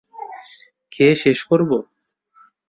খেয়ে 0.91 1.15
শেষ 1.23 1.39
করবো? 1.43 1.77